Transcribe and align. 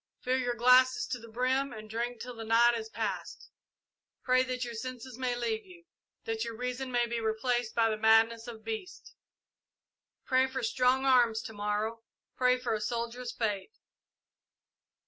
Fill 0.19 0.39
your 0.39 0.55
glasses 0.55 1.05
to 1.05 1.19
the 1.19 1.27
brim 1.27 1.71
and 1.71 1.87
drink 1.87 2.19
till 2.19 2.33
the 2.35 2.43
night 2.43 2.73
is 2.75 2.89
past. 2.89 3.51
Pray 4.23 4.41
that 4.41 4.65
your 4.65 4.73
senses 4.73 5.15
may 5.19 5.35
leave 5.35 5.63
you 5.63 5.85
that 6.23 6.43
your 6.43 6.57
reason 6.57 6.91
may 6.91 7.05
be 7.05 7.19
replaced 7.19 7.75
by 7.75 7.87
the 7.87 7.97
madness 7.97 8.47
of 8.47 8.63
beasts! 8.63 9.13
Pray 10.25 10.47
for 10.47 10.63
strong 10.63 11.05
arms 11.05 11.43
to 11.43 11.53
morrow 11.53 12.01
pray 12.35 12.57
for 12.57 12.73
a 12.73 12.81
soldier's 12.81 13.31
fate! 13.31 13.77